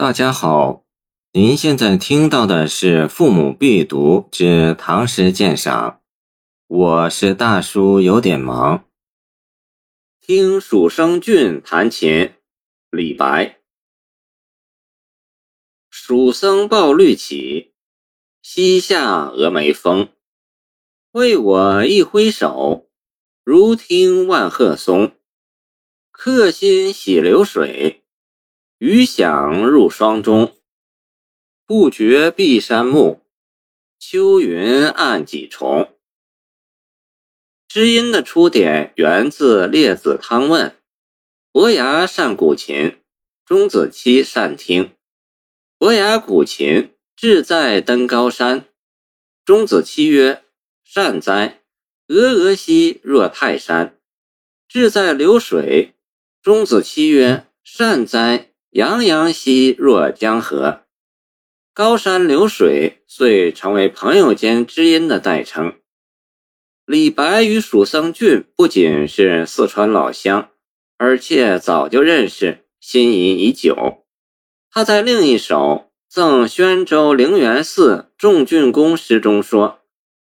[0.00, 0.84] 大家好，
[1.32, 5.90] 您现在听到的是《父母必读之唐诗鉴赏》，
[6.68, 8.84] 我是大叔，有点忙。
[10.20, 12.32] 听蜀声峻弹琴，
[12.92, 13.58] 李白。
[15.90, 17.72] 蜀僧抱绿绮，
[18.40, 20.10] 西下峨眉峰。
[21.10, 22.88] 为我一挥手，
[23.42, 25.10] 如听万壑松。
[26.12, 28.04] 客心洗流水。
[28.78, 30.56] 余响入霜中，
[31.66, 33.20] 不觉碧山暮。
[33.98, 35.96] 秋云暗几重。
[37.66, 40.70] 知音的出典源自《列子·汤问》
[41.50, 43.00] ：“伯牙善鼓琴，
[43.44, 44.92] 钟子期善听。
[45.76, 48.68] 伯牙鼓琴，志在登高山。
[49.44, 50.44] 钟子期曰
[50.84, 51.62] ：‘善哉！
[52.06, 53.98] 峨峨兮若泰山。’
[54.68, 55.96] 志在流水。
[56.40, 60.82] 钟子期曰：‘善哉！’洋洋兮若江河，
[61.72, 65.78] 高山流水遂成为朋友间知音的代称。
[66.84, 70.50] 李白与蜀僧俊不仅是四川老乡，
[70.98, 74.04] 而且早就认识，心仪已久。
[74.70, 75.56] 他在另一首
[76.06, 79.80] 《赠宣州灵元寺仲峻公》诗中说：“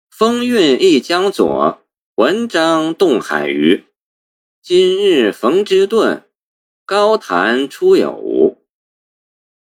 [0.09, 1.83] 风韵一江左，
[2.15, 3.87] 文章动海鱼。
[4.63, 6.23] 今日逢之顿。”
[6.89, 8.28] 高谈出有无？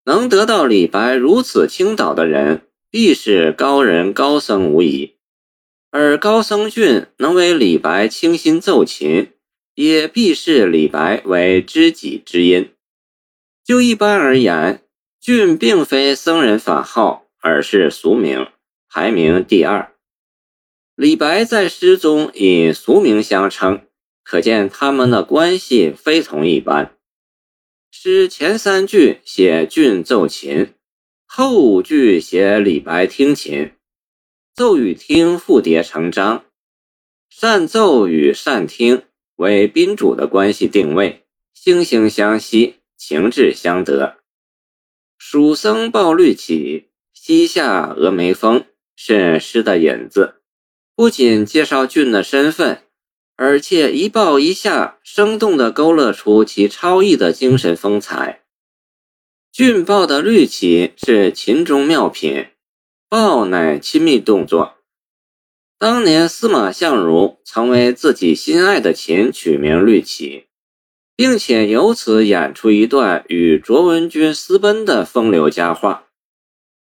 [0.04, 5.16] 能得到李白如此倾倒的人，必是高人高僧无疑。
[5.90, 9.32] 而高僧俊能为李白倾心奏琴，
[9.74, 12.70] 也必是李白为知己知音。
[13.64, 14.82] 就一般而言，
[15.20, 18.46] 俊并非僧人法号，而是俗名，
[18.88, 19.92] 排名第二。
[20.94, 23.82] 李白在诗中以俗名相称，
[24.22, 26.96] 可见他们的关系非同一般。
[27.92, 30.74] 诗前三句写俊奏琴，
[31.26, 33.72] 后五句写李白听琴，
[34.54, 36.44] 奏与听复叠成章，
[37.28, 39.02] 善奏与善听
[39.36, 44.18] 为宾主的关系定位，惺惺相惜，情志相得。
[45.18, 50.36] 蜀僧抱绿绮，西下峨眉峰是诗的引子，
[50.94, 52.84] 不仅介绍俊的身份。
[53.42, 58.42] 而且一抱一下，生动地勾勒出其超逸的精神风采。
[59.50, 62.48] 俊抱的绿绮是琴中妙品，
[63.08, 64.74] 抱乃亲密动作。
[65.78, 70.44] 当年司马相如曾为自己心爱的琴取名绿绮，
[71.16, 76.08] 并且由此演出一段与卓文君私奔的风流佳话。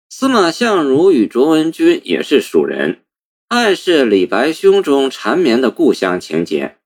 [0.09, 3.03] 司马相如与卓文君也是蜀人。
[3.51, 6.77] 暗示李白胸中缠绵的故乡情节，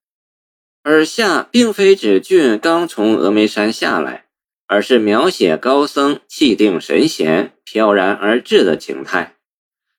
[0.81, 4.25] 而下并非指俊刚从峨眉山下来，
[4.65, 9.35] 而是描写高僧气定神闲、飘然而至的情态。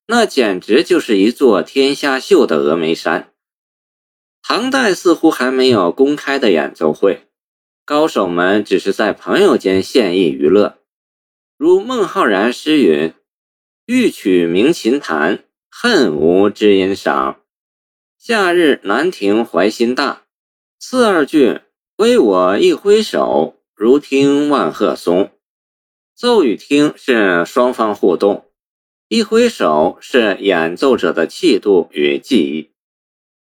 [0.08, 3.32] 那简直就是一座天下秀的峨眉山。
[4.42, 7.28] 唐代似乎还没有公开的演奏会，
[7.84, 10.78] 高手们只是在朋友间献艺娱乐。
[11.56, 13.14] 如孟浩然诗云
[13.86, 15.44] ：“欲取鸣琴弹。”
[15.78, 17.42] 恨无知音赏，
[18.16, 20.22] 夏日南亭怀心大。
[20.78, 21.60] 次二句，
[21.96, 25.30] 为我一挥手，如听万壑松。
[26.14, 28.46] 奏与听是双方互动，
[29.08, 32.70] 一挥手是演奏者的气度与技艺，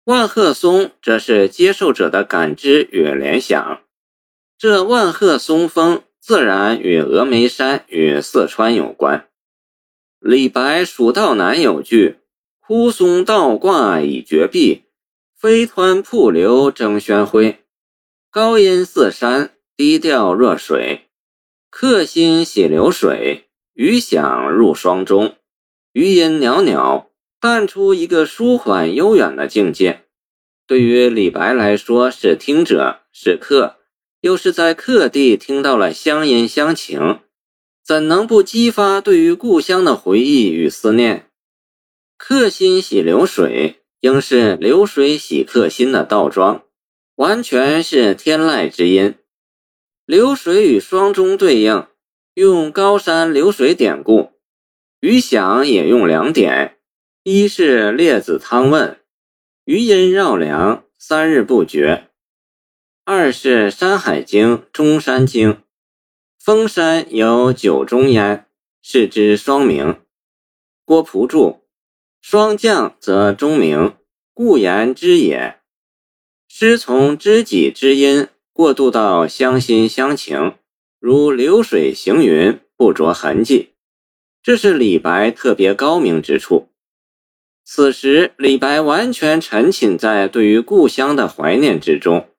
[0.03, 3.81] 万壑松则是接受者的感知与联想。
[4.55, 9.28] 这万壑松风自然与峨眉山与四川有关。
[10.19, 12.17] 李白《蜀道难》有句。
[12.59, 14.83] 枯松倒挂倚绝壁，
[15.35, 17.63] 飞湍瀑流争喧辉。
[18.29, 21.07] 高音似山，低调若水。
[21.71, 25.35] 客心洗流水，余响入霜中。
[25.93, 27.09] 余音袅袅，
[27.39, 30.03] 淡出一个舒缓悠远的境界。
[30.67, 33.77] 对于李白来说，是听者，是客，
[34.21, 37.21] 又是在客地听到了乡音乡情，
[37.89, 41.31] 怎能不激发对于故乡的回忆与思念？
[42.19, 46.63] 客心洗流水，应是流水洗客心的倒装，
[47.15, 49.15] 完全是天籁之音。
[50.05, 51.87] 流水与霜中对应，
[52.35, 54.33] 用高山流水典故；
[54.99, 56.77] 余响也用两点：
[57.23, 58.99] 一是列子汤问，
[59.65, 62.03] 余音绕梁，三日不绝；
[63.03, 65.63] 二是山海经中山经，
[66.39, 68.45] 峰山有九中焉，
[68.81, 69.99] 是之双名。
[70.85, 71.65] 郭璞注。
[72.21, 73.93] 霜降则钟鸣，
[74.33, 75.59] 故言之也。
[76.47, 80.55] 诗从知己知音过渡到相心相情，
[80.97, 83.73] 如流水行云，不着痕迹。
[84.41, 86.69] 这是李白特别高明之处。
[87.65, 92.29] 此时，李白完全沉浸在对于故乡的怀念之中。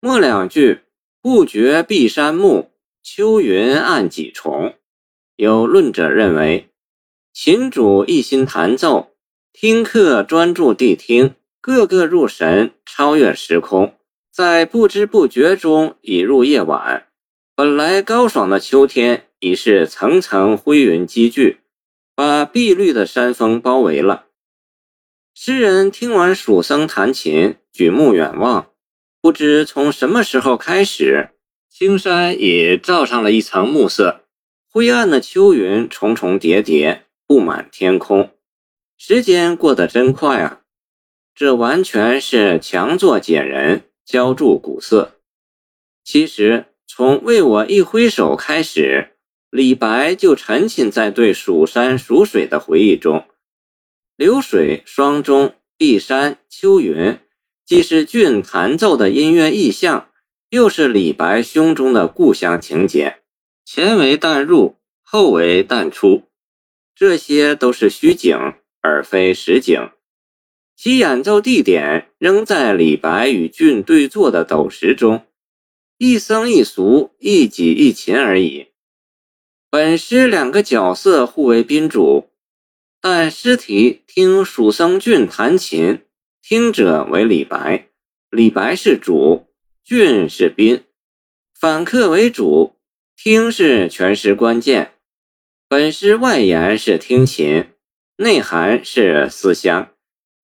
[0.00, 0.80] 末两句
[1.22, 2.70] “不觉碧山暮，
[3.06, 4.76] 秋云暗几重”，
[5.36, 6.70] 有论者认为，
[7.34, 9.10] 琴主一心弹奏，
[9.52, 13.94] 听客专注谛听，个个入神，超越时空，
[14.32, 17.06] 在不知不觉中已入夜晚。
[17.54, 21.58] 本来高爽的秋天，已是层层灰云积聚，
[22.14, 24.28] 把碧绿的山峰包围了。
[25.34, 28.70] 诗人听完蜀僧弹琴，举目远望，
[29.20, 31.33] 不知从什么时候开始，
[31.76, 34.20] 青山也罩上了一层暮色，
[34.70, 38.30] 灰暗的秋云重重叠叠，布满天空。
[38.96, 40.60] 时间过得真快啊！
[41.34, 45.16] 这完全是强作减人，浇筑古色。
[46.04, 46.66] 其实。
[46.86, 49.16] 从为我一挥手开始，
[49.50, 53.26] 李白就沉浸在对蜀山蜀水的回忆中。
[54.14, 57.18] 流水、霜钟、碧山、秋云，
[57.66, 60.08] 既是俊弹奏的音乐意象，
[60.54, 63.16] 又是李白胸中的故乡情结。
[63.64, 66.28] 前为淡入，后为淡出，
[66.94, 68.38] 这些都是虚景，
[68.80, 69.90] 而非实景。
[70.76, 75.26] 其演奏地点仍在李白与俊对坐的斗石中。
[75.98, 78.68] 一僧一俗，一己一琴而已。
[79.68, 82.30] 本诗两个角色互为宾主，
[83.00, 86.02] 但诗题听蜀僧俊弹琴，
[86.40, 87.88] 听者为李白，
[88.30, 89.48] 李白是主，
[89.84, 90.82] 俊是宾，
[91.52, 92.76] 反客为主，
[93.14, 94.92] 听是全诗关键。
[95.68, 97.66] 本诗外延是听琴，
[98.16, 99.90] 内涵是思乡，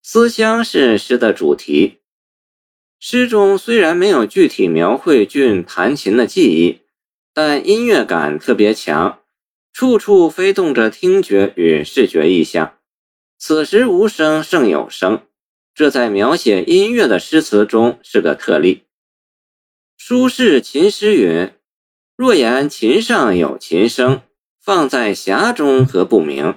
[0.02, 2.00] 思乡是诗的主题。
[2.98, 6.80] 诗中虽然没有具体描绘俊弹琴的技艺，
[7.32, 9.22] 但音乐感特别强，
[9.72, 12.76] 处处飞动着听觉与视觉意象。
[13.38, 15.22] 此时无声胜有声，
[15.74, 18.82] 这在描写音乐的诗词中是个特例。
[20.10, 21.52] 苏轼琴诗云
[22.18, 24.22] ：“若言琴上有琴声，
[24.60, 26.56] 放在匣中何不明？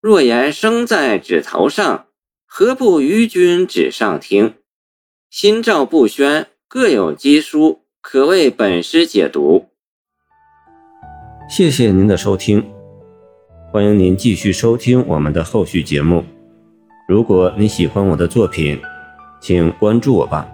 [0.00, 2.06] 若言声在指头上，
[2.46, 4.54] 何不与君指上听？”
[5.28, 9.66] 心照不宣，各有机书，可为本诗解读。
[11.46, 12.66] 谢谢您的收听，
[13.70, 16.24] 欢迎您继续收听我们的后续节目。
[17.06, 18.80] 如果你喜欢我的作品，
[19.42, 20.48] 请关注我吧。